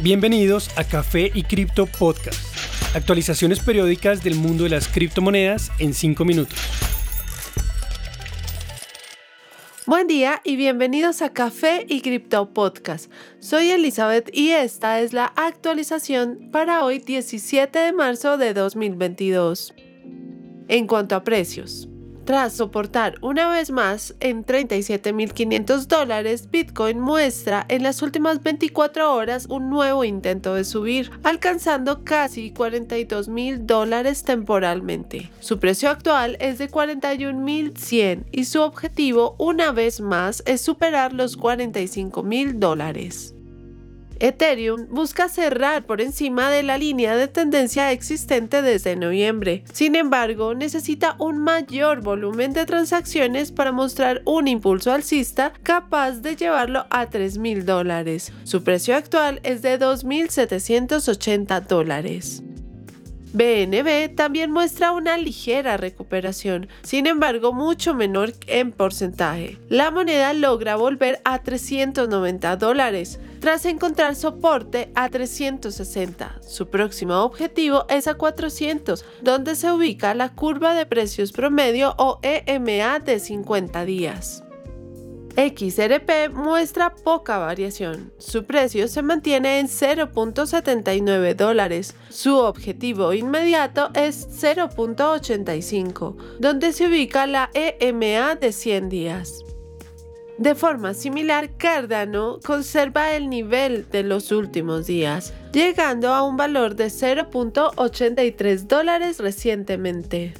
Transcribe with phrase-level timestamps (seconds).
[0.00, 2.38] Bienvenidos a Café y Cripto Podcast.
[2.94, 6.56] Actualizaciones periódicas del mundo de las criptomonedas en 5 minutos.
[9.86, 13.10] Buen día y bienvenidos a Café y Cripto Podcast.
[13.40, 19.74] Soy Elizabeth y esta es la actualización para hoy 17 de marzo de 2022.
[20.68, 21.87] En cuanto a precios,
[22.28, 29.46] tras soportar una vez más en 37.500 dólares, Bitcoin muestra en las últimas 24 horas
[29.48, 35.30] un nuevo intento de subir, alcanzando casi 42.000 dólares temporalmente.
[35.40, 41.38] Su precio actual es de 41.100 y su objetivo una vez más es superar los
[41.38, 43.37] 45.000 dólares.
[44.20, 49.64] Ethereum busca cerrar por encima de la línea de tendencia existente desde noviembre.
[49.72, 56.36] Sin embargo, necesita un mayor volumen de transacciones para mostrar un impulso alcista capaz de
[56.36, 58.32] llevarlo a 3.000 dólares.
[58.44, 62.42] Su precio actual es de 2.780 dólares.
[63.38, 69.58] BNB también muestra una ligera recuperación, sin embargo mucho menor en porcentaje.
[69.68, 76.40] La moneda logra volver a 390 dólares tras encontrar soporte a 360.
[76.42, 82.18] Su próximo objetivo es a 400, donde se ubica la curva de precios promedio o
[82.22, 84.42] EMA de 50 días.
[85.38, 88.12] XRP muestra poca variación.
[88.18, 91.94] Su precio se mantiene en 0.79 dólares.
[92.08, 99.44] Su objetivo inmediato es 0.85, donde se ubica la EMA de 100 días.
[100.38, 106.74] De forma similar, Cardano conserva el nivel de los últimos días, llegando a un valor
[106.74, 110.34] de 0.83 dólares recientemente.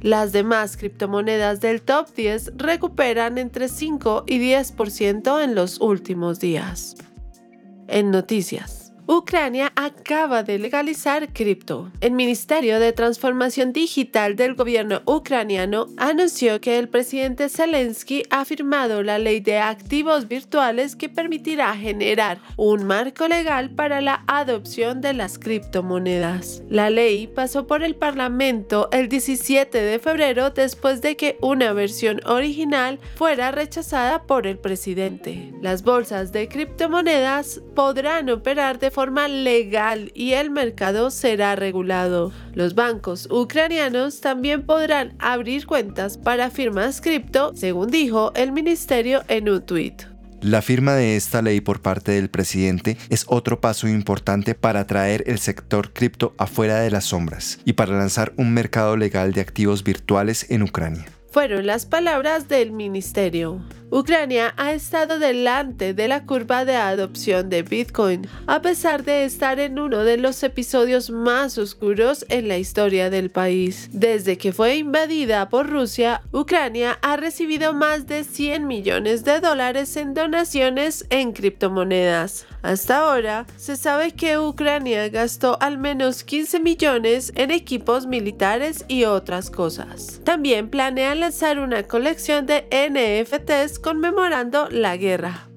[0.00, 6.96] Las demás criptomonedas del top 10 recuperan entre 5 y 10% en los últimos días.
[7.86, 8.79] En noticias.
[9.12, 11.90] Ucrania acaba de legalizar cripto.
[12.00, 19.02] El Ministerio de Transformación Digital del gobierno ucraniano anunció que el presidente Zelensky ha firmado
[19.02, 25.12] la ley de activos virtuales que permitirá generar un marco legal para la adopción de
[25.12, 26.62] las criptomonedas.
[26.68, 32.20] La ley pasó por el Parlamento el 17 de febrero después de que una versión
[32.26, 35.52] original fuera rechazada por el presidente.
[35.60, 42.32] Las bolsas de criptomonedas podrán operar de forma forma legal y el mercado será regulado.
[42.52, 49.48] Los bancos ucranianos también podrán abrir cuentas para firmas cripto, según dijo el ministerio en
[49.48, 50.02] un tuit.
[50.42, 55.24] La firma de esta ley por parte del presidente es otro paso importante para traer
[55.26, 59.82] el sector cripto afuera de las sombras y para lanzar un mercado legal de activos
[59.82, 61.06] virtuales en Ucrania.
[61.30, 63.62] Fueron las palabras del ministerio.
[63.92, 69.58] Ucrania ha estado delante de la curva de adopción de Bitcoin, a pesar de estar
[69.58, 73.88] en uno de los episodios más oscuros en la historia del país.
[73.92, 79.96] Desde que fue invadida por Rusia, Ucrania ha recibido más de 100 millones de dólares
[79.96, 82.46] en donaciones en criptomonedas.
[82.62, 89.04] Hasta ahora, se sabe que Ucrania gastó al menos 15 millones en equipos militares y
[89.04, 90.20] otras cosas.
[90.24, 95.50] También planea lanzar una colección de NFTs conmemorando la guerra.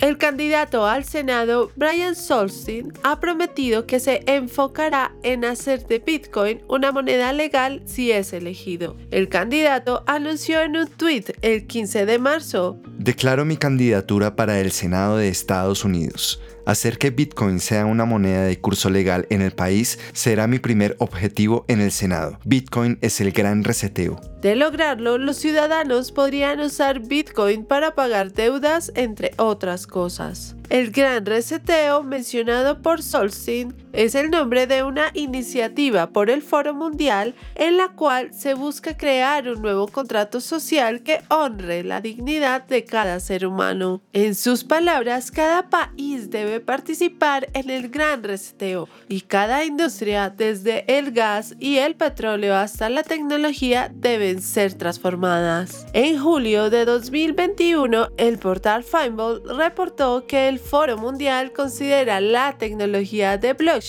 [0.00, 6.62] El candidato al Senado, Brian Solstein, ha prometido que se enfocará en hacer de Bitcoin
[6.68, 8.96] una moneda legal si es elegido.
[9.10, 12.78] El candidato anunció en un tweet el 15 de marzo.
[12.98, 16.40] Declaro mi candidatura para el Senado de Estados Unidos.
[16.64, 20.96] Hacer que Bitcoin sea una moneda de curso legal en el país será mi primer
[20.98, 22.38] objetivo en el Senado.
[22.44, 24.20] Bitcoin es el gran reseteo.
[24.40, 30.56] De lograrlo, los ciudadanos podrían usar Bitcoin para pagar deudas, entre otras cosas.
[30.70, 36.74] El Gran Reseteo, mencionado por Solstein, es el nombre de una iniciativa por el Foro
[36.74, 42.64] Mundial en la cual se busca crear un nuevo contrato social que honre la dignidad
[42.66, 44.02] de cada ser humano.
[44.12, 50.84] En sus palabras, cada país debe participar en el Gran Reseteo y cada industria, desde
[50.98, 55.86] el gas y el petróleo hasta la tecnología, deben ser transformadas.
[55.92, 63.38] En julio de 2021, el portal Fimble reportó que el Foro Mundial considera la tecnología
[63.38, 63.83] de blockchain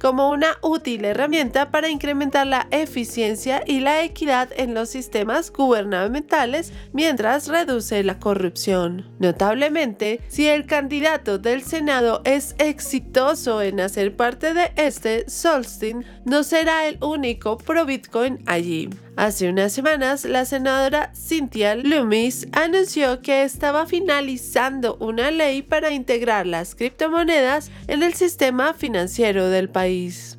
[0.00, 6.72] como una útil herramienta para incrementar la eficiencia y la equidad en los sistemas gubernamentales
[6.92, 9.06] mientras reduce la corrupción.
[9.18, 16.42] Notablemente, si el candidato del Senado es exitoso en hacer parte de este, Solstein no
[16.42, 18.88] será el único pro Bitcoin allí.
[19.16, 26.46] Hace unas semanas, la senadora Cynthia Loomis anunció que estaba finalizando una ley para integrar
[26.46, 30.36] las criptomonedas en el sistema financiero del país.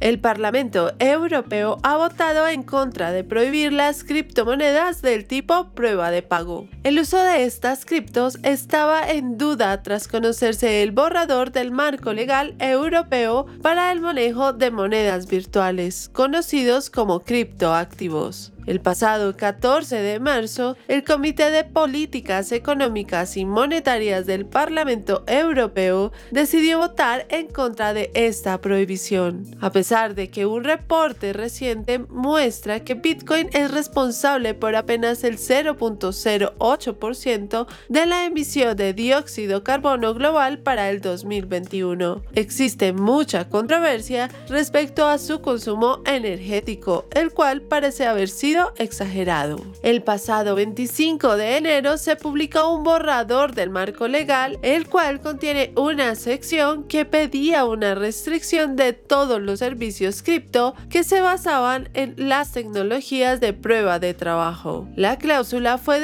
[0.00, 6.22] El Parlamento Europeo ha votado en contra de prohibir las criptomonedas del tipo prueba de
[6.22, 6.68] pago.
[6.82, 12.54] El uso de estas criptos estaba en duda tras conocerse el borrador del marco legal
[12.58, 18.53] europeo para el manejo de monedas virtuales, conocidos como criptoactivos.
[18.66, 26.12] El pasado 14 de marzo, el Comité de Políticas Económicas y Monetarias del Parlamento Europeo
[26.30, 32.80] decidió votar en contra de esta prohibición, a pesar de que un reporte reciente muestra
[32.80, 40.60] que Bitcoin es responsable por apenas el 0.08% de la emisión de dióxido carbono global
[40.60, 42.22] para el 2021.
[42.34, 49.60] Existe mucha controversia respecto a su consumo energético, el cual parece haber sido exagerado.
[49.82, 55.72] El pasado 25 de enero se publicó un borrador del marco legal, el cual contiene
[55.76, 62.14] una sección que pedía una restricción de todos los servicios cripto que se basaban en
[62.16, 64.88] las tecnologías de prueba de trabajo.
[64.96, 66.00] La cláusula fue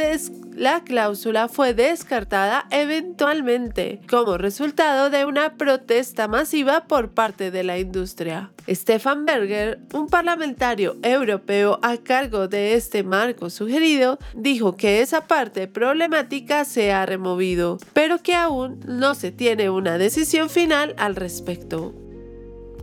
[0.61, 7.79] la cláusula fue descartada eventualmente como resultado de una protesta masiva por parte de la
[7.79, 8.53] industria.
[8.69, 15.67] Stefan Berger, un parlamentario europeo a cargo de este marco sugerido, dijo que esa parte
[15.67, 22.10] problemática se ha removido, pero que aún no se tiene una decisión final al respecto.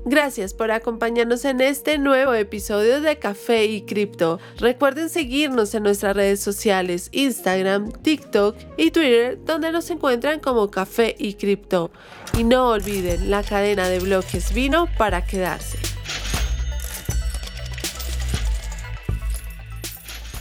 [0.05, 4.39] Gracias por acompañarnos en este nuevo episodio de Café y Cripto.
[4.57, 11.15] Recuerden seguirnos en nuestras redes sociales, Instagram, TikTok y Twitter, donde nos encuentran como Café
[11.17, 11.91] y Cripto.
[12.37, 15.86] Y no olviden, la cadena de bloques vino para quedarse.